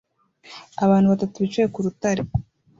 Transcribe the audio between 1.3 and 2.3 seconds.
bicaye ku rutare